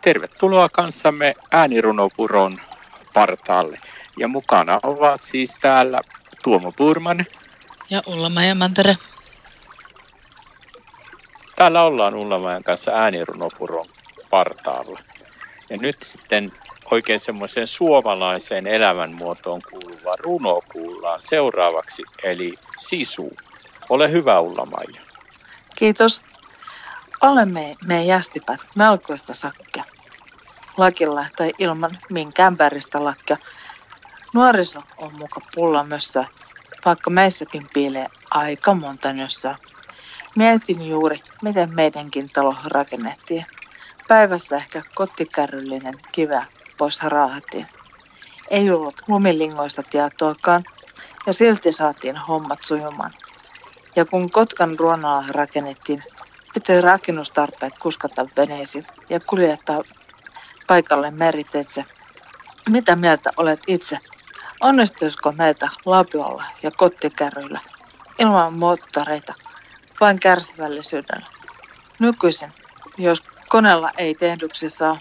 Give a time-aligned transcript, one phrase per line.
[0.00, 2.58] Tervetuloa kanssamme äänirunopuron
[3.14, 3.78] partaalle.
[4.18, 6.00] Ja mukana ovat siis täällä
[6.44, 7.26] Tuomo Purman.
[7.90, 8.96] Ja Ulla-Maija Mantere.
[11.56, 13.86] Täällä ollaan Ulla-Maijan kanssa äänirunopuron
[14.30, 15.00] partaalla.
[15.70, 16.52] Ja nyt sitten
[16.90, 23.36] oikein semmoiseen suomalaiseen elämänmuotoon kuuluva runo kuullaan seuraavaksi, eli Sisu.
[23.88, 25.00] Ole hyvä Ulla-Maija.
[25.76, 26.22] Kiitos.
[27.20, 29.84] Olemme me jästipät melkoista sakkia.
[30.80, 33.36] Lakilla tai ilman minkään väristä lakkia.
[34.34, 36.24] Nuoriso on muka pullamössä,
[36.84, 39.56] vaikka meissäkin piilee aika monta nössää.
[40.36, 43.44] Mietin juuri, miten meidänkin talo rakennettiin.
[44.08, 46.46] Päivässä ehkä kotikärryllinen kivä
[46.78, 47.66] pois raahattiin.
[48.50, 50.64] Ei ollut lumilingoista tietoakaan,
[51.26, 53.12] ja silti saatiin hommat sujumaan.
[53.96, 56.02] Ja kun Kotkan ruonaa rakennettiin,
[56.54, 59.82] piti rakennustarpeet kuskata veneisiin ja kuljettaa
[60.70, 61.84] paikalle meriteitse.
[62.68, 63.98] Mitä mieltä olet itse?
[64.60, 67.60] Onnistuisiko meiltä lapiolla ja kottikärryillä
[68.18, 69.34] ilman moottoreita,
[70.00, 71.26] vain kärsivällisyydellä?
[71.98, 72.52] Nykyisin,
[72.98, 74.98] jos koneella ei tehdyksi saa,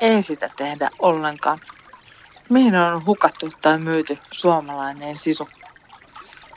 [0.00, 1.58] ei sitä tehdä ollenkaan.
[2.48, 5.48] Mihin on hukattu tai myyty suomalainen sisu?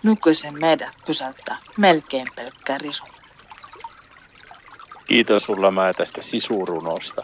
[0.03, 3.03] Nykyisin meidät pysäyttää melkein pelkkä risu.
[5.07, 7.23] Kiitos sulla mä tästä sisurunosta.